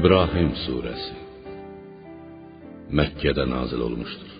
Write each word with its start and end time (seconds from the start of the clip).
İbrahim 0.00 0.52
suresi 0.64 1.16
Məkkədə 2.98 3.44
nazil 3.52 3.82
olmuşdur. 3.86 4.30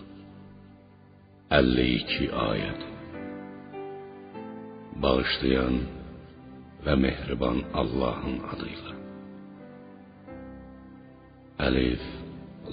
52 1.57 2.29
ayət. 2.45 2.87
Bağışlayan 5.03 5.77
və 6.87 6.95
mehriban 7.05 7.61
Allahın 7.83 8.39
adıyla. 8.53 8.95
Əlif, 11.67 12.05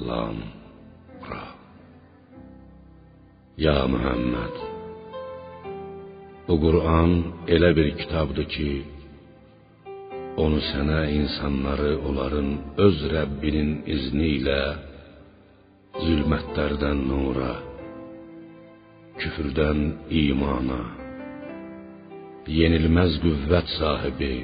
Lam, 0.07 0.39
Ra. 1.29 1.45
Ya 3.65 3.79
Muhammed, 3.93 4.55
bu 6.47 6.55
Quran 6.65 7.11
elə 7.55 7.75
bir 7.79 7.97
kitabdır 8.03 8.47
ki, 8.55 8.71
onu 10.43 10.59
sənə 10.69 10.99
insanları 11.19 11.93
onların 12.07 12.49
öz 12.85 12.97
Rəbbinin 13.13 13.71
izni 13.95 14.27
ilə 14.37 14.61
zülmətlərdən 16.03 16.99
nura, 17.09 17.53
küfrdən 19.21 19.79
imana, 20.23 20.81
yenilməz 22.59 23.17
qüvvət 23.23 23.71
sahibi, 23.79 24.35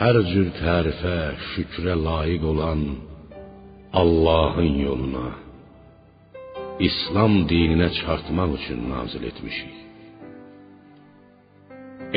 hər 0.00 0.18
cür 0.32 0.50
tərifə, 0.58 1.16
şükrə 1.52 1.94
layiq 2.06 2.44
olan 2.52 2.82
Allahın 4.02 4.74
yoluna, 4.86 5.28
İslam 6.88 7.34
dininə 7.50 7.88
çarpmaq 8.00 8.52
üçün 8.58 8.84
nazil 8.92 9.24
etmişik. 9.30 9.74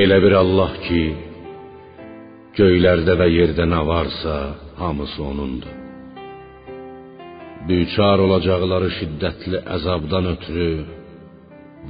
Elə 0.04 0.18
bir 0.24 0.34
Allah 0.42 0.74
ki, 0.86 1.02
göylərdə 2.56 3.16
və 3.20 3.28
yerdə 3.32 3.66
nə 3.68 3.82
varsa, 3.88 4.36
hamısı 4.80 5.24
onundur. 5.24 5.74
Düçar 7.68 8.22
olacaqları 8.26 8.92
şiddətli 9.00 9.60
əzabdan 9.76 10.30
ötürü 10.34 10.70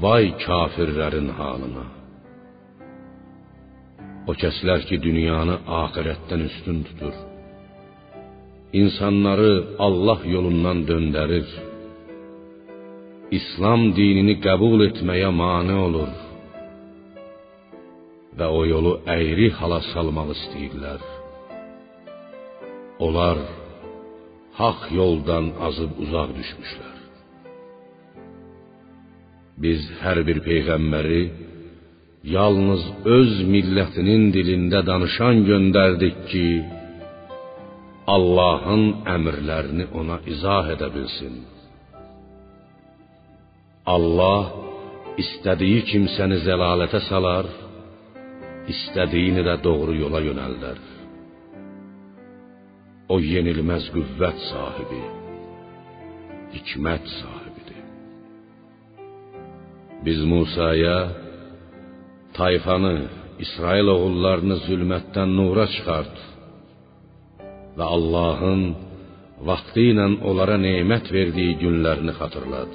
vay 0.03 0.31
kafirlərin 0.45 1.29
halına. 1.39 1.85
O 4.29 4.33
kəslər 4.41 4.87
ki, 4.89 4.97
dünyanı 5.05 5.59
axirətdən 5.83 6.47
üstün 6.49 6.81
tutur. 6.87 7.15
İnsanları 8.81 9.51
Allah 9.85 10.19
yolundan 10.35 10.79
döndərir. 10.89 11.49
İslam 13.37 13.91
dinini 13.97 14.39
qəbul 14.45 14.87
etməyə 14.89 15.29
mane 15.43 15.75
olur 15.87 16.24
və 18.37 18.47
o 18.57 18.61
yolu 18.67 18.93
əyri 19.17 19.49
hala 19.57 19.79
salmaq 19.91 20.33
istəyirlər. 20.35 21.01
Onlar 23.05 23.39
haqq 24.59 24.83
yoldan 24.99 25.45
azıb 25.67 25.91
uzaq 26.03 26.29
düşmüşlər. 26.39 26.93
Biz 29.63 29.81
hər 30.03 30.19
bir 30.27 30.39
peyğəmbəri 30.47 31.23
yalnız 32.37 32.83
öz 33.17 33.33
millətinin 33.53 34.23
dilində 34.35 34.81
danışan 34.89 35.43
göndərdik 35.49 36.17
ki, 36.31 36.47
Allahın 38.15 38.83
əmrlərini 39.15 39.85
ona 39.99 40.19
izah 40.33 40.67
edə 40.75 40.89
bilsin. 40.95 41.35
Allah 43.95 44.41
istədiyi 45.23 45.81
kimsəni 45.89 46.41
zəlalətə 46.45 47.01
salar, 47.07 47.47
istədiyini 48.73 49.43
də 49.47 49.55
doğru 49.63 49.95
yola 50.03 50.21
yönəldər. 50.25 50.79
O 53.13 53.19
yenilməz 53.21 53.91
qüvvət 53.93 54.39
sahibi, 54.49 55.01
hikmət 56.55 57.05
sahibidir. 57.19 57.83
Biz 60.05 60.23
Musaya 60.31 60.97
tayfanı, 62.37 62.95
İsrail 63.45 63.87
oğullarını 63.95 64.57
zülmətdən 64.65 65.31
nura 65.37 65.67
çıxart 65.75 66.17
və 67.77 67.85
Allahın 67.95 68.61
vaxtı 69.49 69.83
ilə 69.91 70.05
onlara 70.29 70.57
nemət 70.67 71.11
verdiyi 71.17 71.57
günlərini 71.63 72.13
xatırlat. 72.19 72.73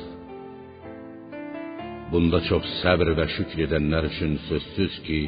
Bunda 2.13 2.41
çox 2.49 2.67
səbr 2.83 3.15
və 3.19 3.27
şükr 3.37 3.65
edənlər 3.67 4.11
üçün 4.11 4.37
sözsüz 4.49 4.99
ki, 5.07 5.21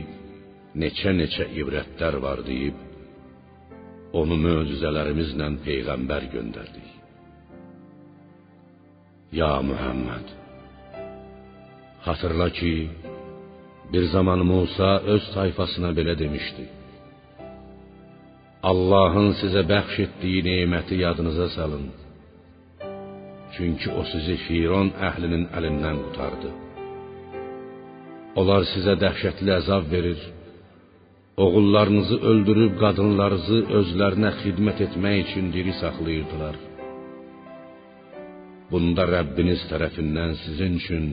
neçə-neçə 0.80 1.50
ibrətlər 1.60 2.16
var 2.24 2.40
deyib 2.46 2.78
onu 4.20 4.36
möcüzələrimizlə 4.46 5.48
peyğəmbər 5.66 6.28
göndərdik. 6.34 6.88
Ya 9.32 9.54
Muhammed, 9.68 10.26
xatırla 12.04 12.48
ki, 12.58 12.74
bir 13.92 14.04
zaman 14.14 14.40
Musa 14.50 14.90
öz 15.14 15.24
tayfasına 15.34 15.90
belə 15.98 16.14
demişdi: 16.18 16.64
Allahın 18.70 19.32
sizə 19.40 19.62
bəxş 19.72 19.96
etdiyi 20.06 20.40
neməti 20.48 20.94
yadınıza 21.04 21.48
salın. 21.56 21.86
Çünki 23.54 23.88
o 24.00 24.04
sizi 24.12 24.36
Firon 24.44 24.92
əhlinin 25.08 25.48
əlindən 25.56 25.96
qurtardı. 26.02 26.50
Onlar 28.40 28.62
sizə 28.74 28.94
dəhşətli 29.04 29.50
əzab 29.60 29.90
verir 29.94 30.20
Oğullarınızı 31.36 32.16
öldürüb 32.30 32.74
qadınlarınızı 32.80 33.58
özlərinə 33.78 34.30
xidmət 34.42 34.82
etmək 34.86 35.14
üçün 35.22 35.46
diri 35.54 35.72
saxlayırdılar. 35.78 36.56
Bunda 38.70 39.06
Rəbbiniz 39.14 39.62
tərəfindən 39.70 40.34
sizin 40.42 40.76
üçün 40.80 41.06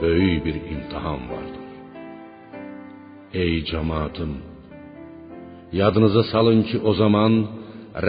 böyük 0.00 0.44
bir 0.46 0.56
imtahan 0.74 1.22
vardır. 1.30 1.64
Ey 3.42 3.64
cemaatım, 3.64 4.32
yadınıza 5.72 6.22
salın 6.32 6.62
ki, 6.62 6.78
o 6.90 6.94
zaman 6.94 7.32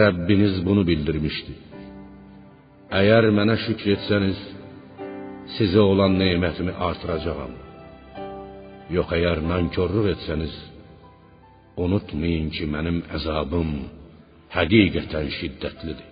Rəbbiniz 0.00 0.54
bunu 0.66 0.82
bildirmişdi. 0.90 1.54
Əgər 3.00 3.30
mənə 3.38 3.56
şükr 3.64 3.92
etsəniz, 3.94 4.40
sizə 5.56 5.82
olan 5.92 6.18
nemətimi 6.22 6.74
artıracağam. 6.88 7.54
Yox 8.96 9.08
əgər 9.18 9.38
nankorluq 9.52 10.10
etsəniz, 10.14 10.54
Unutmayın 11.84 12.48
ki, 12.56 12.64
mənim 12.74 12.98
əzabım 13.16 13.70
həqiqətən 14.56 15.28
şiddətlidir. 15.38 16.08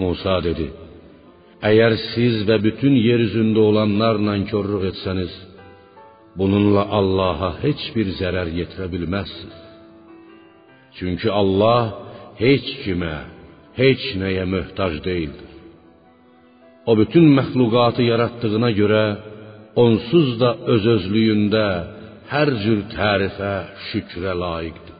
Musa 0.00 0.36
dedi: 0.46 0.66
Əgər 1.70 1.92
siz 2.10 2.34
və 2.48 2.56
bütün 2.66 2.94
yer 3.08 3.20
üzündə 3.28 3.60
olanlar 3.70 4.18
nankorluq 4.28 4.86
etsəniz, 4.90 5.32
bununla 6.38 6.82
Allaha 6.98 7.50
heç 7.64 7.82
bir 7.96 8.08
zərər 8.20 8.48
yetirə 8.60 8.86
bilməzsiniz. 8.94 9.58
Çünki 10.96 11.28
Allah 11.42 11.82
heç 12.44 12.66
kimə, 12.82 13.16
heç 13.82 14.02
nəyə 14.22 14.44
möhtac 14.54 14.94
deyildir. 15.06 15.50
O 16.88 16.92
bütün 17.00 17.26
məxluqatı 17.38 18.02
yaratdığına 18.12 18.70
görə 18.80 19.04
onsuz 19.84 20.28
da 20.40 20.50
öz 20.72 20.84
özlüyündə 20.94 21.66
hər 22.30 22.50
cür 22.62 22.84
tərifə, 22.92 23.54
şükrə 23.90 24.34
layiqdir. 24.38 24.96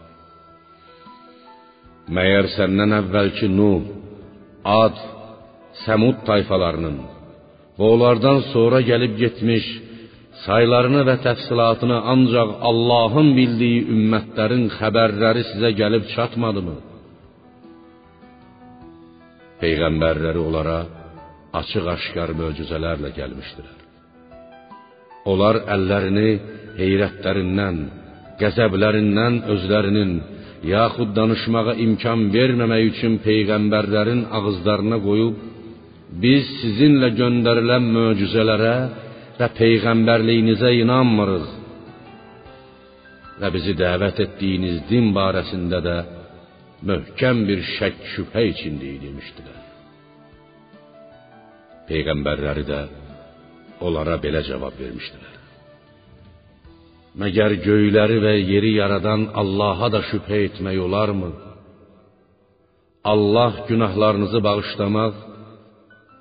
Məyər 2.10 2.48
səndən 2.56 2.96
əvvəlki 3.00 3.48
Nuh, 3.54 3.86
Ad, 4.66 4.98
Səmud 5.84 6.24
tayfalarının 6.26 6.98
və 7.78 7.86
onlardan 7.94 8.42
sonra 8.50 8.82
gəlib 8.84 9.14
getmiş 9.16 9.66
saylarını 10.42 11.04
və 11.08 11.14
təfsilatını 11.24 11.96
ancaq 12.12 12.50
Allahın 12.70 13.30
bildiyi 13.38 13.86
ümmətlərin 13.94 14.66
xəbərləri 14.76 15.46
sizə 15.52 15.70
gəlib 15.78 16.10
çatmadımı? 16.14 16.76
Peyğəmbərləri 19.62 20.42
onlara 20.42 20.78
açıq-aşkar 21.60 22.34
möcüzələrlə 22.42 23.14
gəlmişdilər. 23.16 23.78
Onlar 25.30 25.62
əllərini 25.74 26.30
heyrətlərindən, 26.78 27.78
qəzəblərindən 28.40 29.40
özlərinin 29.54 30.12
yaxud 30.68 31.14
danışmağa 31.16 31.74
imkan 31.86 32.26
verməmək 32.34 32.82
üçün 32.90 33.16
peyğəmbərlərin 33.26 34.26
ağızlarına 34.38 34.98
qoyub 35.06 35.46
biz 36.22 36.44
sizinlə 36.60 37.12
göndərilən 37.20 37.86
möcüzələrə 37.96 38.74
və 39.38 39.48
peyğəmbərliyinizə 39.60 40.72
inanmırıq 40.82 41.48
və 43.40 43.48
bizi 43.54 43.76
dəvət 43.78 44.20
etdiyiniz 44.26 44.82
din 44.90 45.14
barəsində 45.16 45.80
də 45.86 45.96
möhkəm 46.90 47.44
bir 47.48 47.64
şək 47.76 48.04
şübhə 48.14 48.44
içində 48.52 48.94
demişdilər. 49.06 49.58
Peyğəmbərləri 51.88 52.64
də 52.68 52.80
onlara 53.86 54.20
belə 54.22 54.44
cavab 54.46 54.76
vermişdilər. 54.78 55.29
Məgər 57.18 57.56
göyləri 57.64 58.18
və 58.22 58.34
yeri 58.38 58.76
yaradan 58.76 59.26
Allaha 59.40 59.88
da 59.90 60.00
şübhə 60.10 60.44
etmək 60.48 60.78
olarmı? 60.86 61.30
Allah 63.12 63.64
günahlarınızı 63.68 64.40
bağışlamaq 64.46 65.14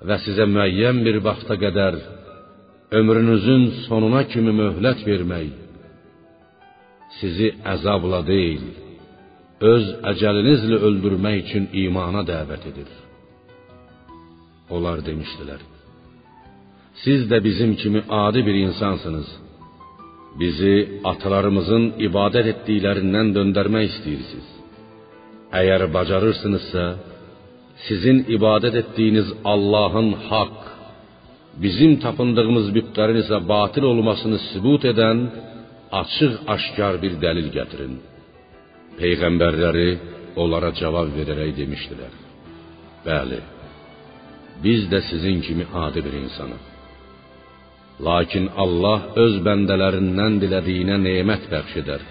və 0.08 0.16
sizə 0.24 0.46
müəyyən 0.50 1.04
bir 1.06 1.20
vaxta 1.26 1.54
qədər 1.64 1.98
ömrünüzün 2.98 3.66
sonuna 3.86 4.22
kimi 4.32 4.52
möhlət 4.62 5.04
vermək 5.06 5.50
sizi 7.18 7.50
əzabla 7.74 8.20
deyil, 8.26 8.64
öz 9.72 9.86
əcəlinizlə 10.12 10.78
öldürmək 10.88 11.36
üçün 11.44 11.68
imana 11.84 12.24
dəvət 12.32 12.66
edir. 12.70 12.90
Onlar 14.74 15.04
demişdilər: 15.06 15.62
Siz 17.02 17.28
də 17.30 17.38
bizim 17.44 17.76
kimi 17.82 18.02
adi 18.24 18.40
bir 18.46 18.56
insansınız. 18.66 19.28
Bizi 20.38 21.00
atalarımızın 21.10 21.84
ibadət 22.06 22.46
etdiklərindən 22.52 23.32
döndərmək 23.36 23.86
istəyirsiniz. 23.90 24.50
Əgər 25.60 25.86
bacarırsınızsa, 25.96 26.84
sizin 27.86 28.22
ibadət 28.36 28.76
etdiyiniz 28.82 29.32
Allahın 29.52 30.12
haqq, 30.28 30.60
bizim 31.64 31.96
tapındığımız 32.04 32.70
bütlərin 32.76 33.18
isə 33.24 33.40
batil 33.52 33.88
olmasını 33.90 34.38
sübut 34.50 34.86
edən 34.92 35.26
açıq-aşkar 36.00 37.00
bir 37.02 37.18
dəlil 37.24 37.48
gətirin. 37.56 37.94
Peyğəmbərləri 39.00 39.90
onlara 40.42 40.70
cavab 40.80 41.10
verərək 41.18 41.56
demişdilər: 41.60 42.12
Bəli, 43.06 43.40
biz 44.64 44.86
də 44.92 45.00
sizin 45.10 45.40
kimi 45.46 45.66
adi 45.84 46.00
bir 46.06 46.14
insanıq. 46.24 46.64
Lakin 48.06 48.46
Allah 48.62 49.00
öz 49.24 49.34
bəndələrindən 49.46 50.38
dilədiyinə 50.42 50.96
nemət 51.04 51.42
bəxş 51.52 51.74
edər. 51.82 52.02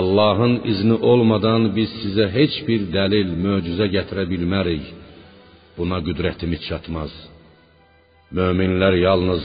Allahın 0.00 0.54
izni 0.72 0.96
olmadan 1.10 1.62
biz 1.76 1.90
sizə 2.02 2.28
heç 2.36 2.54
bir 2.68 2.86
dəlil, 2.96 3.34
möcüzə 3.46 3.86
gətirə 3.96 4.24
bilmərik. 4.32 4.86
Buna 5.76 5.98
qüdrətimiz 6.06 6.62
çatmaz. 6.68 7.12
Möminlər 8.36 8.94
yalnız 9.06 9.44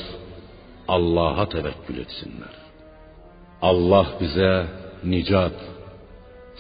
Allaha 0.96 1.46
təvəkkül 1.56 1.98
etsinlər. 2.06 2.56
Allah 3.70 4.08
bizə 4.22 4.54
nicat, 5.14 5.58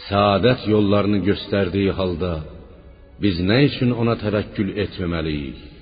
səadət 0.09 0.65
yollarını 0.73 1.21
göstərdiyi 1.29 1.93
halda 1.99 2.33
biz 3.21 3.39
nə 3.49 3.61
üçün 3.69 3.93
ona 4.01 4.17
təvəkkül 4.25 4.73
etməməliyik? 4.83 5.76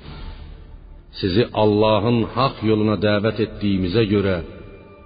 Sizi 1.20 1.44
Allahın 1.64 2.20
haqq 2.36 2.58
yoluna 2.70 2.98
dəvət 3.08 3.38
etdiyimizə 3.46 4.04
görə 4.14 4.36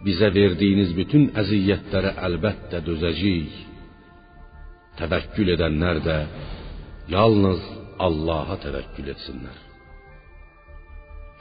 bizə 0.06 0.30
verdiyiniz 0.34 0.96
bütün 0.98 1.28
əziyyətlərə 1.42 2.16
əlbəttə 2.28 2.82
dözəcəyik. 2.88 3.54
Təvəkkül 5.00 5.54
edənlər 5.56 6.02
də 6.08 6.18
yalnız 7.14 7.62
Allaha 8.08 8.58
təvəkkül 8.66 9.12
etsinlər. 9.14 9.58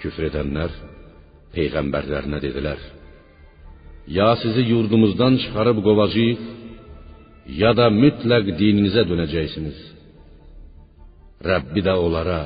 Küfr 0.03 0.29
edənlər 0.29 0.75
peyğəmbərlərinə 1.55 2.41
dedilər: 2.45 2.81
Ya 4.19 4.31
sizi 4.43 4.63
yurdumuzdan 4.73 5.35
çıxarıb 5.43 5.79
qovacağıq, 5.87 6.41
ya 7.61 7.71
da 7.79 7.87
mütləq 8.03 8.53
dininizə 8.61 9.03
dönəcəksiniz. 9.11 9.79
Rəbbi 11.49 11.81
də 11.87 11.95
onlara, 12.05 12.41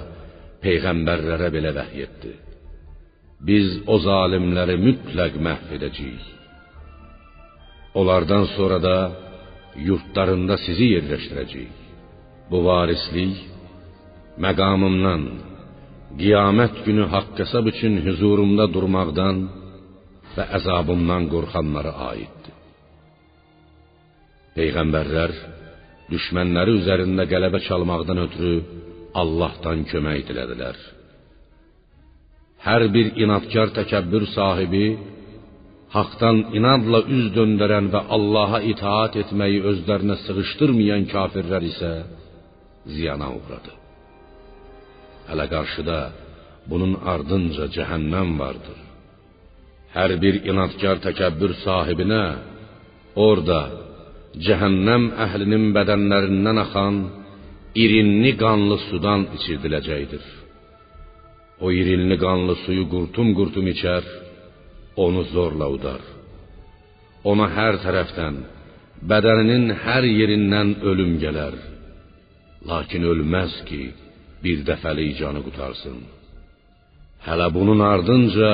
peyğəmbərlərə 0.64 1.48
belə 1.54 1.72
vəhy 1.78 2.04
etdi. 2.06 2.32
Biz 3.48 3.68
o 3.92 3.98
zalimləri 4.06 4.76
mütləq 4.86 5.38
məhv 5.46 5.72
edəcəyik. 5.76 6.26
Onlardan 7.98 8.44
sonra 8.56 8.78
da 8.88 8.96
yurtlarında 9.88 10.56
sizi 10.64 10.92
yerləşdirəcəyik. 10.96 11.78
Bu 12.50 12.58
varislik 12.66 13.40
məqamımdan, 14.44 15.22
qiyamət 16.20 16.82
günü 16.86 17.08
haqq 17.14 17.42
hesab 17.42 17.68
üçün 17.72 17.98
huzurumda 18.06 18.66
durmaqdan 18.74 19.42
və 20.36 20.44
əzabımdan 20.58 21.28
qorxanlara 21.32 21.92
aiddir. 22.10 22.54
Peyğəmbərlər 24.56 25.32
düşmənləri 26.12 26.78
üzərində 26.80 27.24
qələbə 27.32 27.60
çalmaqdan 27.68 28.18
ötürü 28.26 28.54
Allahdan 29.20 29.84
kömək 29.90 30.26
dilədilər. 30.28 30.76
Hər 32.66 32.82
bir 32.94 33.06
inadkar 33.22 33.72
təkəbbür 33.78 34.24
sahibi 34.36 34.86
haqdan 35.96 36.38
inadla 36.58 37.00
üz 37.16 37.26
döndərən 37.36 37.90
və 37.94 38.00
Allaha 38.16 38.62
itaat 38.72 39.18
etməyi 39.22 39.58
özlərinə 39.70 40.16
sığışdırmayan 40.24 41.04
kafirlər 41.12 41.66
isə 41.72 41.92
ziyana 42.94 43.28
uğradı. 43.38 43.72
Hələ 45.28 45.46
qarşıda 45.54 45.98
bunun 46.70 46.94
ardınca 47.14 47.66
cəhənnəm 47.76 48.30
vardır. 48.42 48.78
Hər 49.96 50.12
bir 50.22 50.34
inadkar 50.50 51.02
təkəbbür 51.06 51.52
sahibinə 51.64 52.24
orada 53.26 53.60
cəhənnəm 54.46 55.10
əhlinin 55.24 55.64
bədənlərindən 55.76 56.62
axan 56.64 56.96
irinli 57.74 58.32
qanlı 58.42 58.76
sudan 58.88 59.22
içirdiləcəkdir. 59.36 60.24
O 61.64 61.70
irinli 61.80 62.16
qanlı 62.24 62.54
suyu 62.64 62.84
qurtum-qurtum 62.92 63.66
içər, 63.74 64.04
onu 65.04 65.22
zorla 65.34 65.66
udar. 65.76 66.02
Ona 67.30 67.46
hər 67.56 67.78
tərəfdən, 67.84 68.38
bədəninin 69.10 69.66
hər 69.84 70.04
yerindən 70.20 70.74
ölüm 70.90 71.12
gələr. 71.22 71.54
Lakin 72.70 73.02
ölməz 73.12 73.54
ki, 73.68 73.82
bir 74.44 74.64
dəfəlik 74.68 75.16
canı 75.20 75.40
qutarsın. 75.46 75.98
Hələ 77.26 77.48
bunun 77.56 77.80
ardınca 77.92 78.50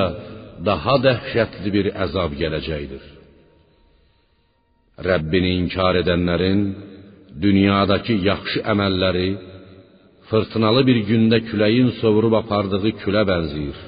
daha 0.69 0.95
dəhşətli 1.07 1.69
bir 1.75 1.87
əzab 2.05 2.35
gələcəkdir. 2.41 3.03
Rəbbini 5.09 5.51
inkar 5.61 5.97
edənlərin 6.01 6.61
dünyadakı 7.45 8.15
yaxşı 8.29 8.63
əməlləri 8.73 9.29
fırtınalı 10.29 10.81
bir 10.89 10.99
gündə 11.09 11.39
küləyin 11.49 11.89
sovurub 12.01 12.35
apardığı 12.41 12.91
külə 13.03 13.23
bənzəyir. 13.29 13.79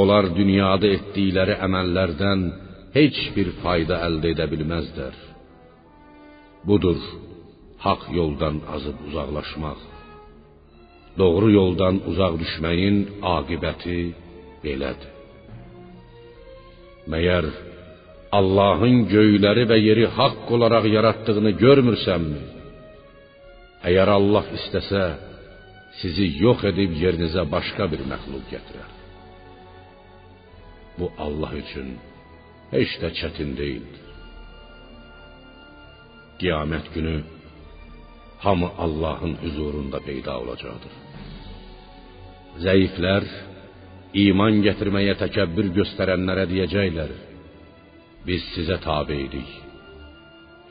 Onlar 0.00 0.30
dünyada 0.38 0.86
etdikləri 0.96 1.56
əməllərdən 1.66 2.44
heç 2.98 3.18
bir 3.36 3.48
fayda 3.62 3.98
əldə 4.06 4.34
edə 4.34 4.46
bilməzlər. 4.52 5.16
Budur 6.68 6.98
haqq 7.86 8.04
yoldan 8.18 8.56
azıb 8.74 8.98
uzaqlaşmaq. 9.08 9.80
Doğru 11.20 11.48
yoldan 11.58 11.96
uzaq 12.10 12.34
düşməyin 12.42 12.96
aqibəti 13.36 13.98
belədir. 14.64 15.10
Məyər 17.10 17.46
Allahın 18.38 19.08
göyləri 19.10 19.64
və 19.70 19.78
yeri 19.82 20.06
haqq 20.18 20.50
olaraq 20.54 20.84
yaratdığını 20.96 21.50
görmürsənmi? 21.64 22.42
Əgər 23.88 24.12
Allah 24.18 24.46
istəsə, 24.58 25.02
sizi 26.00 26.26
yox 26.44 26.62
edib 26.70 26.94
yerinizə 27.02 27.42
başqa 27.54 27.88
bir 27.92 28.04
məxluq 28.12 28.44
gətirər. 28.52 28.90
Bu 30.98 31.08
Allah 31.24 31.52
üçün 31.62 31.88
heç 32.74 32.92
də 33.02 33.10
çətin 33.18 33.50
deyildir. 33.58 34.04
Qiyamət 36.40 36.86
günü 36.94 37.16
hamı 38.44 38.68
Allahın 38.84 39.34
huzurunda 39.42 39.98
peyda 40.06 40.38
olacaqdır. 40.42 40.94
Zəiflər 42.64 43.26
iman 44.26 44.62
gətirməyə 44.66 45.16
təkəbbür 45.24 45.72
göstərənlərə 45.80 46.46
deyəcəklər: 46.52 47.10
Biz 48.26 48.42
sizə 48.54 48.76
tabeydik. 48.88 49.50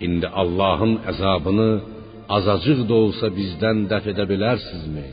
İndi 0.05 0.27
Allahın 0.41 0.93
əzabını 1.11 1.71
azacıq 2.37 2.79
da 2.89 2.95
olsa 3.03 3.27
bizdən 3.39 3.87
dəf 3.91 4.05
edə 4.11 4.25
bilərsinizmi? 4.31 5.07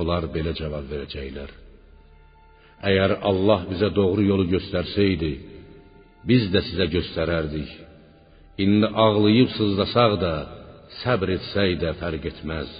Onlar 0.00 0.28
belə 0.34 0.52
cavab 0.60 0.86
verəcəklər: 0.92 1.50
Əgər 2.90 3.16
Allah 3.30 3.66
bizə 3.72 3.90
doğru 3.98 4.22
yolu 4.30 4.46
göstərsəydi, 4.54 5.32
biz 6.28 6.46
də 6.54 6.62
sizə 6.68 6.86
göstərərdik. 6.96 7.70
İndi 8.64 8.88
ağlayıb 9.04 9.50
sızlasaq 9.56 10.14
da, 10.24 10.34
səbr 11.02 11.36
etsək 11.36 11.76
də 11.82 11.92
fərq 12.00 12.24
etməz. 12.32 12.70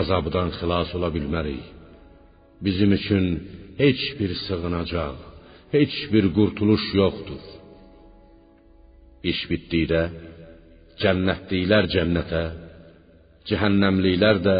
Əzabdan 0.00 0.52
xilas 0.58 0.90
ola 0.96 1.08
bilmərik. 1.16 1.64
Bizim 2.64 2.92
üçün 2.98 3.26
heç 3.82 4.00
bir 4.18 4.34
sığınacaq, 4.44 5.16
heç 5.74 5.94
bir 6.12 6.24
qurtuluş 6.36 6.84
yoxdur. 7.00 7.42
İş 9.30 9.40
bitdikdə 9.50 10.02
cənnətliklər 11.02 11.84
cənnətə, 11.94 12.44
cəhənnəmliklər 13.48 14.36
də 14.46 14.58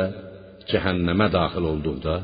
cəhənnəmə 0.70 1.28
daxil 1.36 1.64
olduqda 1.72 2.16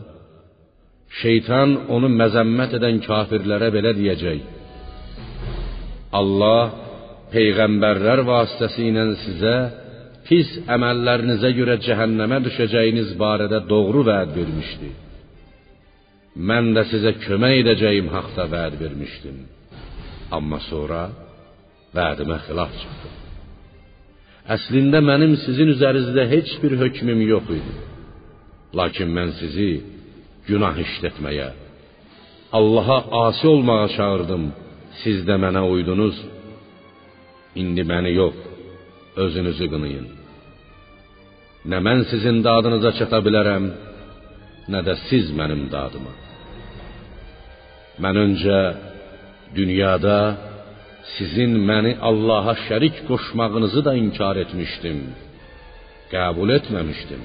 şeytan 1.21 1.71
onu 1.95 2.09
məzəmmət 2.21 2.77
edən 2.79 2.99
kafirlərə 3.07 3.69
belə 3.77 3.93
deyəcək: 3.99 4.43
Allah 6.21 6.65
peyğəmbərlər 7.35 8.23
vasitəsilə 8.31 9.07
sizə 9.25 9.55
pis 10.29 10.51
əməllərinizə 10.77 11.51
görə 11.59 11.79
cəhənnəmə 11.87 12.41
düşəcəyiniz 12.47 13.15
barədə 13.21 13.65
doğru 13.73 14.05
vəd 14.11 14.31
vermişdi. 14.39 14.91
Mən 16.35 16.73
də 16.75 16.83
sizə 16.91 17.15
kömək 17.25 17.61
edəcəyim 17.63 18.09
haqda 18.11 18.49
vəd 18.55 18.79
vermişdim. 18.83 19.37
Amma 20.37 20.59
sonra 20.71 21.03
vədimə 21.95 22.41
xilaf 22.47 22.73
çıxdı. 22.81 23.11
Əslində 24.57 25.01
mənim 25.11 25.37
sizin 25.45 25.71
üzərinizdə 25.75 26.25
heç 26.35 26.57
bir 26.63 26.75
hökmüm 26.83 27.21
yox 27.33 27.47
idi. 27.59 27.75
Lakin 28.79 29.15
mən 29.17 29.31
sizi 29.39 29.71
günah 30.49 30.77
işlətməyə, 30.85 31.49
Allaha 32.59 32.99
asi 33.27 33.47
olmağa 33.49 33.89
çağırdım. 33.97 34.45
Siz 35.03 35.19
də 35.29 35.37
mənə 35.45 35.63
uydunuz. 35.75 36.17
İndi 37.61 37.83
məni 37.91 38.13
yox, 38.21 38.37
özünüzü 39.23 39.67
qınayın. 39.73 40.07
Nə 41.71 41.79
mən 41.87 42.01
sizin 42.11 42.37
dadınıza 42.47 42.91
çata 42.99 43.19
bilərəm, 43.27 43.65
nə 44.73 44.81
də 44.87 44.95
siz 45.09 45.31
mənim 45.39 45.67
dadıma. 45.75 46.13
Mən 48.03 48.17
öncə 48.25 48.59
dünyada 49.59 50.19
sizin 51.17 51.53
məni 51.69 51.93
Allaha 52.09 52.55
şərik 52.67 52.97
qoşmağınızı 53.09 53.81
da 53.89 53.93
inkar 54.03 54.37
etmişdim. 54.45 55.01
Qəbul 56.15 56.51
etməmişdim. 56.59 57.23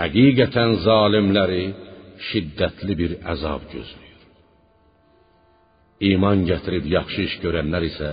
Həqiqətən 0.00 0.70
zalimləri 0.86 1.64
şiddətli 2.28 2.94
bir 3.00 3.12
əzab 3.32 3.62
gözləyir. 3.72 4.18
İman 6.10 6.46
gətirib 6.50 6.86
yaxşı 6.96 7.20
iş 7.28 7.34
görənlər 7.44 7.84
isə 7.90 8.10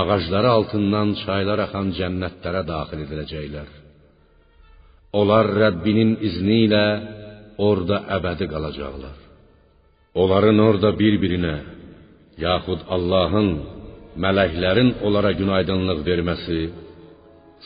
ağacları 0.00 0.50
altından 0.58 1.14
çaylar 1.22 1.58
axan 1.66 1.88
cənnətlərə 1.98 2.62
daxil 2.72 3.04
ediləcəklər. 3.06 3.68
Onlar 5.18 5.46
Rəbbinin 5.62 6.10
izni 6.28 6.58
ilə 6.66 6.86
orada 7.68 8.02
əbədi 8.16 8.46
qalacaqlar. 8.52 9.16
Onların 10.22 10.58
orada 10.68 10.90
bir-birinə 11.00 11.56
yaxud 12.46 12.80
Allahın, 12.96 13.48
mələklərin 14.24 14.90
onlara 15.06 15.32
günaydınlıq 15.40 16.00
verməsi 16.10 16.60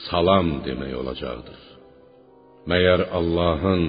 salam 0.08 0.48
demək 0.66 0.92
olacaqdır. 1.00 1.60
Məyər 2.70 3.00
Allahın 3.18 3.82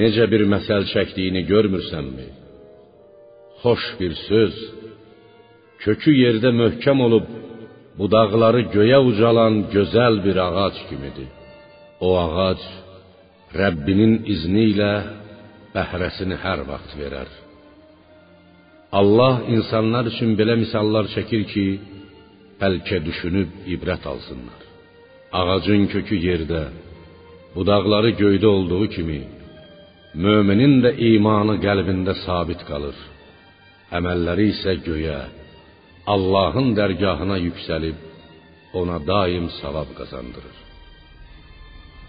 necə 0.00 0.26
bir 0.32 0.42
məsəl 0.54 0.86
çəkdiyini 0.94 1.42
görmürsənmi? 1.52 2.28
Xoş 3.62 3.82
bir 4.00 4.12
söz, 4.28 4.54
kökü 5.84 6.12
yerdə 6.24 6.50
möhkəm 6.62 6.98
olub 7.06 7.26
budaqları 7.98 8.62
göyə 8.76 8.98
ucalan 9.10 9.54
gözəl 9.74 10.14
bir 10.26 10.36
ağac 10.46 10.76
kimidir. 10.88 11.30
O 12.06 12.10
ağac 12.24 12.62
Rəbbinin 13.60 14.14
izni 14.34 14.64
ilə 14.72 14.92
bəhrəsini 15.74 16.36
hər 16.44 16.60
vaxt 16.70 16.92
verər. 17.00 17.30
Allah 19.00 19.34
insanlar 19.56 20.08
üçün 20.10 20.30
belə 20.38 20.54
misallar 20.62 21.10
çəkir 21.14 21.42
ki, 21.52 21.66
bəlkə 22.60 22.98
düşünüb 23.08 23.50
ibrət 23.74 24.06
alsınlar. 24.12 24.62
Ağacın 25.40 25.86
kökü 25.92 26.16
yerdə, 26.28 26.62
budaqları 27.54 28.10
göydə 28.22 28.48
olduğu 28.56 28.86
kimi, 28.94 29.20
möminin 30.24 30.80
də 30.84 30.94
imanı 31.10 31.58
qəlbində 31.66 32.16
sabit 32.24 32.64
qalır. 32.70 32.96
Əməlləri 33.98 34.48
isə 34.54 34.74
göyə, 34.88 35.20
Allahın 36.14 36.74
dərgahına 36.78 37.38
yüksəlib 37.46 37.98
ona 38.80 38.98
daim 39.06 39.46
savab 39.60 39.90
qazandırır. 39.98 40.69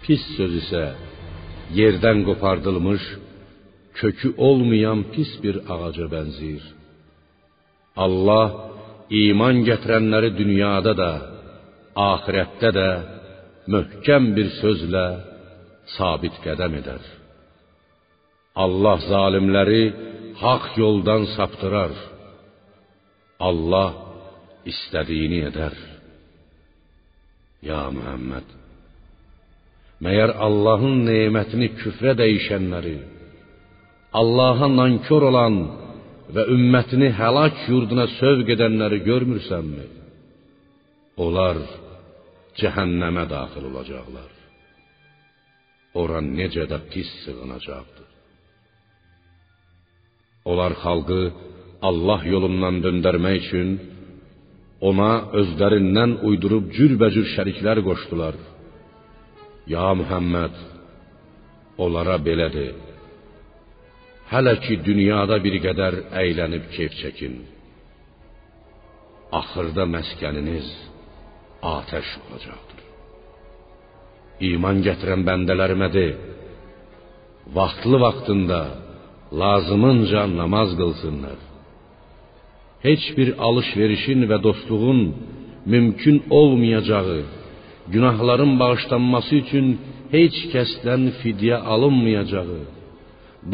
Pis 0.04 0.22
söz 0.36 0.52
isə 0.62 0.84
yerdən 1.78 2.24
qopardılmış, 2.28 3.02
kökü 3.98 4.28
olmayan 4.48 5.00
pis 5.14 5.30
bir 5.42 5.56
ağaca 5.74 6.06
bənzəyir. 6.14 6.64
Allah 8.04 8.46
iman 9.24 9.56
gətirənləri 9.68 10.30
dünyada 10.40 10.92
da, 11.02 11.12
axirətdə 12.10 12.70
də 12.78 12.88
möhkəm 13.72 14.32
bir 14.36 14.48
sözlə 14.60 15.06
sabit 15.96 16.38
qədəm 16.44 16.78
edər. 16.80 17.02
Allah 18.64 18.98
zalimləri 19.12 19.84
haqq 20.42 20.72
yoldan 20.82 21.22
saptırar. 21.36 21.92
Allah 23.48 23.90
istədiyini 24.72 25.40
edər. 25.50 25.74
Ya 27.68 27.82
Muhammed, 27.96 28.46
məyər 30.04 30.34
Allahın 30.46 31.04
nemətini 31.08 31.68
küfrə 31.80 32.12
dəyişənləri, 32.18 32.98
Allaha 34.20 34.68
nankor 34.68 35.24
olan 35.30 35.56
və 36.34 36.42
ümmətini 36.56 37.08
həlak 37.20 37.64
yurduna 37.70 38.06
sövq 38.18 38.50
edənləri 38.54 38.98
görmürsənmi? 39.08 39.86
Onlar 41.24 41.60
cəhənnəmə 42.60 43.24
daxil 43.30 43.68
olacaqlar. 43.70 44.30
Ora 46.00 46.20
necə 46.24 46.64
də 46.70 46.78
pis 46.92 47.08
sığınacaqdır. 47.24 48.08
Onlar 50.50 50.72
xalqı 50.84 51.20
Allah 51.88 52.20
yolundan 52.34 52.80
döndərmək 52.84 53.36
üçün 53.42 53.68
ona 54.88 55.12
özlərindən 55.40 56.18
uydurub 56.28 56.70
cürbəcür 56.76 57.26
şəriklər 57.34 57.82
qoşdular. 57.88 58.36
Ya 59.66 59.94
Muhammed, 59.94 60.54
onlara 61.78 62.16
belə 62.26 62.48
de: 62.56 62.66
Hələ 64.32 64.54
ki 64.64 64.74
dünyada 64.88 65.36
bir 65.44 65.56
qədər 65.66 65.94
əylənib 66.22 66.64
keyf 66.74 66.92
çəkin. 67.02 67.34
Axırda 69.40 69.84
məskəniniz 69.94 70.68
atəş 71.76 72.08
olacaqdır. 72.22 72.80
İman 74.50 74.82
gətirən 74.86 75.22
bəndələrimə 75.28 75.88
de: 75.98 76.06
vaxtlı 77.56 77.96
vaxtında 78.06 78.60
lazımınca 79.40 80.22
namaz 80.40 80.70
qılsınlar. 80.80 81.38
Heç 82.86 83.04
bir 83.16 83.28
alış-verişin 83.46 84.20
və 84.30 84.38
dostluğun 84.46 85.00
mümkün 85.72 86.16
olmayacağı, 86.38 87.18
günahların 87.94 88.52
bağışlanması 88.62 89.34
üçün 89.42 89.66
heç 90.14 90.36
kəsdən 90.52 91.02
fidyə 91.20 91.56
alınmayacağı, 91.72 92.60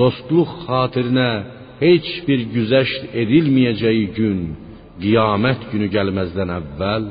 dostluq 0.00 0.50
xatirinə 0.66 1.30
heç 1.84 2.08
bir 2.26 2.40
güzəşt 2.54 3.02
edilməyəcəyi 3.22 4.06
gün, 4.18 4.40
qiyamət 5.02 5.60
günü 5.72 5.88
gəlməzdən 5.96 6.50
əvvəl 6.58 7.04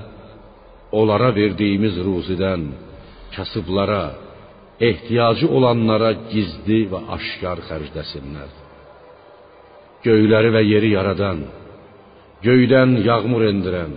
onlara 0.99 1.29
verdiyimiz 1.39 1.95
ruzidən 2.07 2.63
kasıblara, 3.35 4.05
ehtiyacı 4.89 5.47
olanlara 5.57 6.11
gizli 6.31 6.81
və 6.91 6.99
aşkar 7.15 7.63
xərcləsinlər. 7.69 8.51
Göyləri 10.05 10.51
və 10.55 10.61
yeri 10.73 10.91
yaradan, 10.97 11.39
göydən 12.45 12.91
yağmur 13.07 13.47
endirən, 13.51 13.93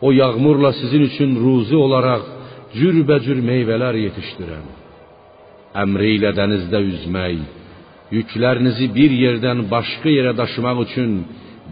o 0.00 0.12
yağmurla 0.12 0.72
sizin 0.80 1.02
üçün 1.10 1.30
ruzi 1.44 1.76
olaraq 1.86 2.24
cürbəcür 2.78 3.38
meyvələr 3.50 3.96
yetişdirən, 4.06 4.66
əmri 5.82 6.10
ilə 6.18 6.32
dənizdə 6.38 6.80
üzmək, 6.92 7.38
yüklərinizi 8.16 8.86
bir 8.98 9.12
yerdən 9.24 9.64
başqa 9.72 10.10
yerə 10.18 10.32
daşımaq 10.40 10.82
üçün 10.86 11.12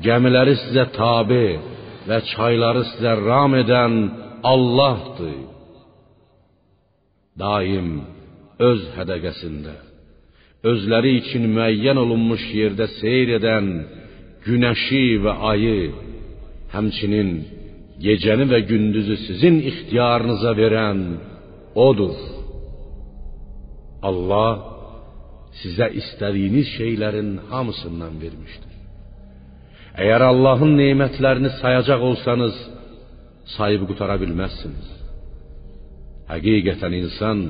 gəmiləri 0.07 0.55
sizə 0.65 0.87
tabe 0.99 1.47
və 2.09 2.19
çayları 2.33 2.85
sizə 2.93 3.13
ram 3.29 3.53
edən 3.63 3.95
Allahdır. 4.53 5.41
Daim 7.41 7.89
öz 8.69 8.83
hədəqəsində, 8.97 9.75
özləri 10.71 11.13
üçün 11.21 11.49
müəyyən 11.57 11.99
olunmuş 12.05 12.45
yerdə 12.61 12.87
seyr 13.01 13.35
edən 13.39 13.71
günəşi 14.47 15.07
və 15.25 15.33
ayı, 15.51 15.81
həmçinin 16.75 17.31
gecəni 18.03 18.47
və 18.53 18.61
gündüzü 18.71 19.17
sizin 19.27 19.61
ixtiyarınıza 19.71 20.53
verən 20.61 21.01
odur. 21.87 22.15
Allah 24.09 24.53
sizə 25.63 25.89
istədiyiniz 26.01 26.71
şeylərin 26.79 27.31
hamısından 27.51 28.15
vermişdir. 28.23 28.73
Əgər 30.03 30.23
Allahın 30.33 30.73
nemətlərini 30.81 31.53
sayacaq 31.61 32.03
olsanız, 32.11 32.57
sayıb 33.57 33.85
qutara 33.91 34.17
bilməzsiniz. 34.23 34.89
Həqiqətən 36.33 36.97
insan 37.03 37.45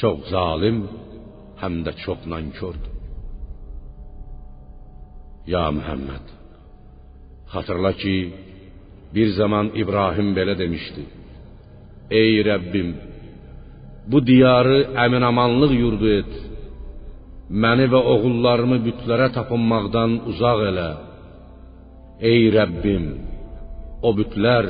çox 0.00 0.30
zalim, 0.32 0.78
həm 1.60 1.82
də 1.86 1.92
çox 2.04 2.24
nankördür. 2.32 2.94
Ya 5.52 5.64
Muhammed, 5.76 6.26
xatırla 7.52 7.92
ki, 8.02 8.14
bir 9.14 9.28
zaman 9.40 9.66
İbrahim 9.82 10.28
belə 10.38 10.54
demişdi: 10.62 11.02
Ey 12.20 12.32
Rəbbim, 12.50 12.90
bu 14.10 14.18
diyarı 14.28 14.78
əminamanlıq 15.04 15.72
yurdu 15.82 16.08
et. 16.20 16.32
Məni 17.62 17.86
və 17.92 18.00
oğullarımı 18.12 18.78
bütlərə 18.86 19.28
tapınmaqdan 19.36 20.12
uzaq 20.30 20.60
elə. 20.70 20.90
Ey 22.30 22.42
Rəbbim, 22.58 23.06
o 24.06 24.10
bütlər 24.18 24.66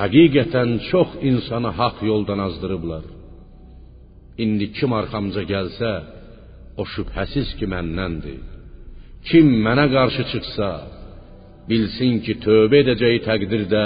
həqiqətən 0.00 0.70
çox 0.90 1.10
insanı 1.30 1.70
haqq 1.78 1.98
yoldan 2.10 2.40
azdırıblar. 2.46 3.04
İndi 4.44 4.66
kim 4.76 4.90
arxamca 5.00 5.42
gəlsə, 5.52 5.92
o 6.80 6.82
şübhəsiz 6.94 7.48
ki 7.58 7.66
məndəndir. 7.74 8.40
Kim 9.28 9.46
mənə 9.66 9.86
qarşı 9.94 10.24
çıxsa, 10.32 10.70
bilsin 11.68 12.20
ki, 12.24 12.38
tövbə 12.44 12.82
edəcəyi 12.84 13.22
təqdirdə 13.26 13.84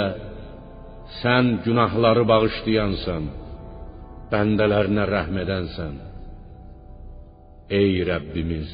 sən 1.21 1.45
günahları 1.65 2.23
bağışlayansan, 2.31 3.23
bəndələrinə 4.31 5.05
rəhm 5.15 5.41
edənsən. 5.43 5.95
Ey 7.79 7.91
Rəbbimiz, 8.11 8.71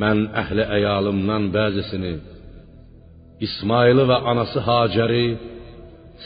mən 0.00 0.18
əhli 0.42 0.64
əyalımdan 0.76 1.50
bəzisini 1.56 2.14
İsmailı 3.46 4.04
və 4.10 4.18
anası 4.30 4.60
Hacəri 4.68 5.26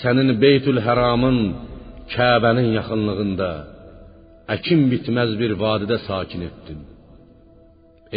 sənin 0.01 0.35
Beytül 0.43 0.79
Həramın 0.87 1.39
Kəbənin 2.15 2.69
yaxınlığında 2.79 3.51
əkin 4.55 4.83
bitməz 4.93 5.33
bir 5.41 5.53
vadidə 5.63 5.99
sakin 6.09 6.43
etdin. 6.49 6.81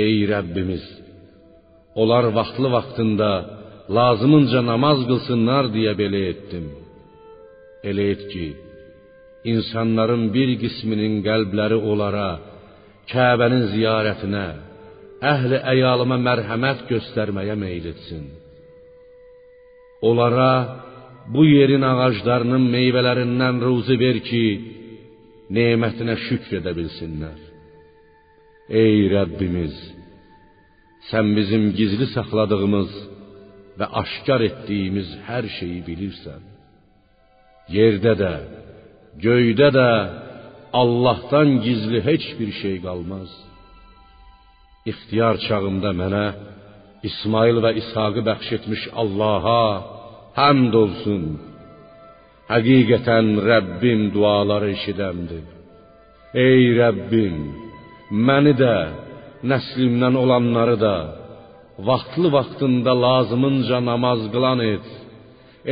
Ey 0.06 0.18
Rəbbimiz, 0.34 0.84
onlar 1.96 2.24
vaxtlı 2.38 2.68
vaxtında 2.78 3.32
lazımınca 3.98 4.60
namaz 4.72 5.00
qılsınlar 5.10 5.66
deyə 5.76 5.94
belə 6.02 6.22
etdim. 6.34 6.66
Elə 7.90 8.06
et 8.14 8.24
ki, 8.32 8.48
insanların 9.54 10.24
bir 10.36 10.50
qisminin 10.62 11.16
qəlbləri 11.28 11.78
onlara, 11.92 12.32
Kəbənin 13.10 13.64
ziyarətinə, 13.74 14.48
əhli 15.34 15.58
əyalıma 15.74 16.18
mərhəmət 16.28 16.84
göstərməyə 16.92 17.56
meyl 17.58 17.88
etsin. 17.94 18.28
Onlara 20.10 20.52
bu 21.34 21.42
yerin 21.46 21.84
ağaclarının 21.92 22.66
meyvələrindən 22.76 23.64
ruzi 23.66 23.98
ver 24.04 24.20
ki, 24.30 24.44
nemətinə 25.58 26.16
şükr 26.28 26.60
edə 26.60 26.76
bilsinlər. 26.78 27.40
Ey 28.84 29.08
Rəbbimiz, 29.16 29.76
sən 31.10 31.28
bizim 31.38 31.64
gizli 31.80 32.08
saxladığımız 32.16 32.92
və 33.80 33.88
aşkar 34.02 34.42
etdiyimiz 34.50 35.10
hər 35.28 35.46
şeyi 35.58 35.82
bilirsən. 35.90 36.42
Yerdə 37.76 38.14
də, 38.22 38.34
göydə 39.26 39.70
də 39.78 39.90
Allahdan 40.82 41.50
gizli 41.66 42.00
heç 42.10 42.26
bir 42.40 42.52
şey 42.62 42.76
qalmaz. 42.86 43.32
İxtiyar 44.92 45.36
çağımda 45.48 45.92
mənə 46.02 46.26
İsmail 47.10 47.58
və 47.66 47.72
İshaqı 47.82 48.22
bəxş 48.30 48.50
etmiş 48.58 48.84
Allaha 49.02 49.64
həmd 50.40 50.74
olsun. 50.84 51.24
Həqiqətən 52.54 53.28
Rəbbim 53.52 54.02
duaları 54.16 54.72
eşidəndir. 54.76 55.46
Ey 56.48 56.64
Rəbbim, 56.82 57.38
məni 58.28 58.54
də, 58.62 58.76
nəslimdən 59.52 60.16
olanları 60.24 60.78
da 60.86 60.96
vaxtlı 61.88 62.28
vaxtında 62.38 62.94
lazımınca 63.06 63.78
namaz 63.90 64.20
qılan 64.34 64.60
et. 64.74 64.88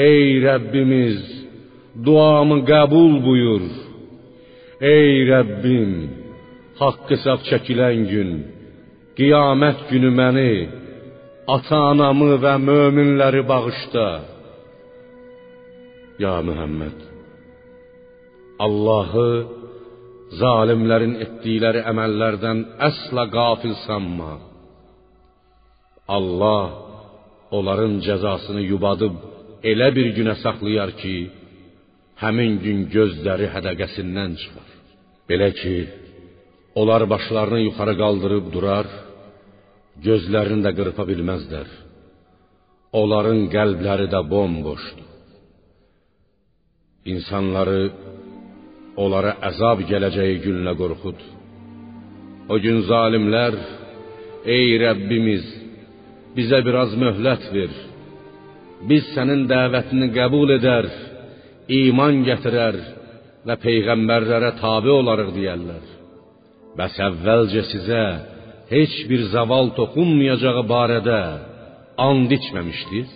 Ey 0.07 0.23
Rəbbimiz, 0.47 1.19
duamı 2.05 2.57
qəbul 2.71 3.13
buyur. 3.27 3.63
Ey 4.95 5.11
Rəbbim, 5.31 5.91
haqq 6.81 7.07
hesab 7.11 7.39
çəkilən 7.49 7.99
gün, 8.13 8.31
qiyamət 9.17 9.79
günü 9.91 10.11
məni, 10.19 10.53
ata-anamı 11.55 12.31
və 12.43 12.53
möminləri 12.67 13.41
bağışla. 13.51 14.09
Ya 16.23 16.35
Muhammed, 16.47 16.97
Allahı 18.65 19.29
zalimlərin 20.35 21.15
etdikləri 21.23 21.83
əməllərdən 21.91 22.63
əsla 22.89 23.23
qafil 23.31 23.75
sanma. 23.85 24.33
Allah 26.07 26.65
onların 27.57 27.99
cəzasını 28.05 28.63
yubadıb 28.71 29.15
elə 29.71 29.89
bir 29.95 30.11
günə 30.17 30.35
saxlayar 30.43 30.91
ki, 31.01 31.15
həmin 32.23 32.59
gün 32.65 32.85
gözləri 32.95 33.47
hədəqəsindən 33.55 34.35
çıxar. 34.41 34.69
Belə 35.29 35.49
ki, 35.59 35.75
onlar 36.79 37.03
başlarını 37.13 37.61
yuxarı 37.67 37.95
qaldırıb 38.01 38.45
durar, 38.55 38.87
gözlərini 40.05 40.63
də 40.65 40.71
qırpa 40.77 41.03
bilməzlər. 41.11 41.67
Onların 43.01 43.47
qəlbləri 43.55 44.07
də 44.13 44.21
bomboşdur. 44.31 45.05
İnsanları 47.13 47.81
onlara 49.03 49.35
əzab 49.49 49.83
gələcəyi 49.89 50.39
günlə 50.45 50.73
qorxud. 50.81 51.19
O 52.53 52.55
gün 52.63 52.81
zalimlər, 52.89 53.57
ey 54.55 54.77
Rəbbimiz, 54.83 55.45
bizə 56.37 56.61
biraz 56.67 56.95
möhlət 57.03 57.49
ver. 57.55 57.73
Biz 58.89 59.11
sənin 59.15 59.45
dəvətini 59.51 60.09
qəbul 60.17 60.53
edər, 60.57 60.87
iman 61.81 62.23
gətirər 62.27 62.77
və 63.47 63.55
peyğəmbərlərə 63.65 64.55
tabe 64.61 64.91
olarıq 64.93 65.33
deyərlər. 65.35 65.85
Bəs 66.77 66.97
əvvəlcə 67.09 67.63
sizə 67.71 68.01
heç 68.71 68.97
bir 69.09 69.27
zaval 69.33 69.71
toxunmayacağı 69.79 70.63
barədə 70.73 71.21
and 72.07 72.33
içməmişdiniz? 72.37 73.13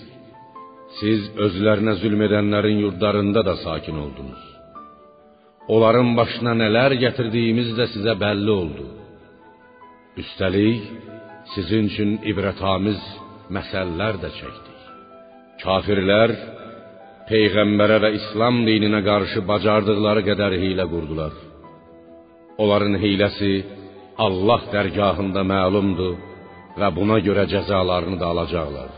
Siz 1.00 1.28
özlərinə 1.46 1.94
zülm 2.02 2.26
edənlərin 2.28 2.82
yurdlarında 2.86 3.46
da 3.48 3.56
sakin 3.66 4.00
oldunuz. 4.06 4.51
Onların 5.68 6.16
başına 6.18 6.54
nələr 6.58 6.96
gətirdiyimiz 7.04 7.76
də 7.78 7.86
sizə 7.94 8.16
bəlli 8.24 8.52
oldu. 8.62 8.86
Üstəlik, 10.22 10.88
sizin 11.54 11.90
üçün 11.92 12.16
ibrətamiz 12.32 13.02
məsələlər 13.56 14.18
də 14.24 14.32
çəkdik. 14.40 14.80
Kafirlər 15.62 16.34
peyğəmbərə 17.30 18.00
və 18.04 18.10
İslam 18.20 18.64
dininə 18.68 19.04
qarşı 19.06 19.46
bacardıqları 19.52 20.26
qədər 20.30 20.58
hiylə 20.64 20.88
qurdular. 20.94 21.36
Onların 22.62 22.98
hiyləsi 23.04 23.54
Allah 24.26 24.66
dərgahında 24.74 25.46
məlumdur 25.54 26.18
və 26.80 26.90
buna 26.98 27.20
görə 27.28 27.46
cəzalarını 27.54 28.18
da 28.22 28.28
alacaqlar. 28.34 28.92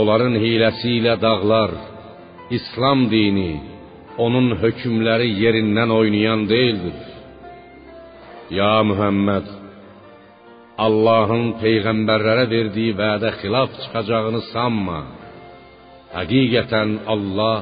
Onların 0.00 0.36
hiləsi 0.44 0.98
ilə 1.00 1.16
dağlar, 1.20 1.72
İslam 2.58 3.08
dini, 3.10 3.79
onun 4.18 4.56
hökmləri 4.62 5.28
yerindən 5.42 5.90
oynayan 6.00 6.48
deyildir. 6.48 6.98
Ya 8.58 8.82
Muhammed, 8.82 9.46
Allahın 10.86 11.44
peyğəmbərlərə 11.62 12.46
verdiyi 12.54 12.96
vədə 13.02 13.30
xilaf 13.40 13.70
çıxacağını 13.82 14.40
sanma. 14.52 15.00
Həqiqətən 16.16 16.96
Allah 17.12 17.58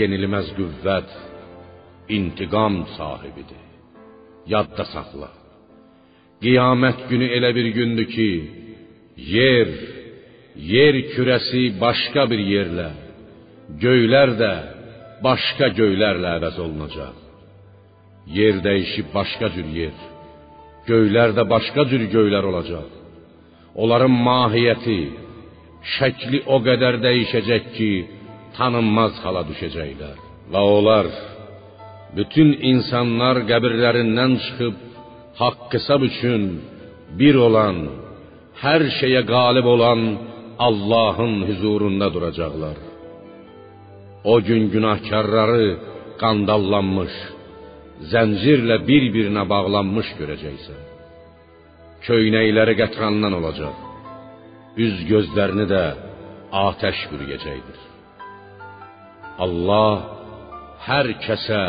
yenilməz 0.00 0.52
qüvvət, 0.58 1.10
intiqam 2.16 2.84
sahibidir. 2.96 3.64
Yadda 4.52 4.84
saxla. 4.94 5.30
Qiyamət 6.42 7.00
günü 7.10 7.26
elə 7.36 7.50
bir 7.56 7.68
gündür 7.78 8.08
ki, 8.14 8.30
yer, 9.34 9.70
yer 10.74 10.96
kürəsi 11.12 11.64
başqa 11.82 12.28
bir 12.30 12.40
yerlə, 12.52 12.90
göylər 13.82 14.30
də 14.42 14.52
başqa 15.26 15.68
göylərlə 15.78 16.36
əvəz 16.38 16.56
olunacaq. 16.64 17.16
Yer 18.38 18.60
dəyişib 18.66 19.08
başqa 19.14 19.48
cür 19.54 19.68
yer, 19.80 19.96
göylər 20.88 21.32
də 21.38 21.44
başqa 21.54 21.84
cür 21.90 22.04
göylər 22.14 22.44
olacaq. 22.50 22.88
Onların 23.82 24.14
mahiyyəti, 24.28 25.00
şəkli 25.96 26.42
o 26.54 26.58
qədər 26.66 27.00
dəyişəcək 27.06 27.64
ki, 27.76 27.92
tanınmaz 28.56 29.14
hala 29.24 29.44
düşəcəklər. 29.50 30.16
Və 30.52 30.62
onlar 30.76 31.06
bütün 32.16 32.54
insanlar 32.72 33.42
qəbirlərindən 33.50 34.32
çıxıb 34.44 34.76
haqq 35.40 35.70
hesab 35.76 36.02
üçün 36.10 36.42
bir 37.20 37.36
olan, 37.46 37.78
hər 38.64 38.82
şeyə 38.98 39.22
qalib 39.32 39.66
olan 39.74 40.00
Allahın 40.68 41.34
huzurunda 41.48 42.08
duracaqlar. 42.14 42.87
O 44.32 44.34
gün 44.48 44.62
günahkarları 44.74 45.66
qandallanmış, 46.22 47.14
zəncirlə 48.12 48.76
bir-birinə 48.88 49.44
bağlanmış 49.52 50.08
görəcəksən. 50.20 50.80
Köynəkləri 52.06 52.74
qətrandan 52.80 53.34
olacaq. 53.40 53.76
Üz 54.84 54.96
gözlərini 55.10 55.66
də 55.72 55.84
atəş 56.66 56.98
bürüyəcəkdir. 57.10 57.80
Allah 59.44 59.94
hər 60.88 61.08
kəsə 61.26 61.62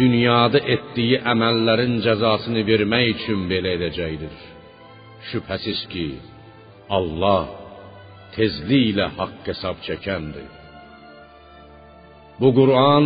dünyada 0.00 0.60
etdiyi 0.74 1.22
əməllərin 1.32 1.98
cəzasını 2.06 2.62
vermək 2.70 3.06
üçün 3.14 3.48
belə 3.50 3.76
edəcəkdir. 3.78 4.36
Şübhəsiz 5.30 5.82
ki, 5.92 6.08
Allah 6.98 7.42
tezliklə 8.36 9.06
haqq 9.18 9.52
hesab 9.52 9.84
çəkəndir. 9.86 10.59
Bu 12.40 12.48
Quran 12.58 13.04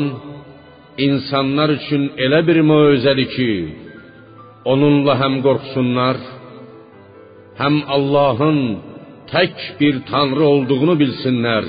insanlar 1.07 1.69
üçün 1.79 2.03
elə 2.25 2.41
bir 2.49 2.59
möcüzədir 2.71 3.29
ki, 3.37 3.51
onunla 4.73 5.15
həm 5.23 5.35
qorxsunlar, 5.47 6.17
həm 7.61 7.77
Allahın 7.97 8.61
tək 9.33 9.57
bir 9.81 9.95
tanrı 10.11 10.45
olduğunu 10.55 10.95
bilsinlər, 11.03 11.65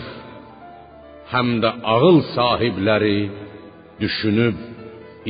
həm 1.34 1.47
də 1.63 1.71
ağıl 1.95 2.19
sahibləri 2.36 3.19
düşünüb 4.04 4.58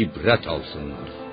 ibrət 0.04 0.44
alsınlar. 0.56 1.25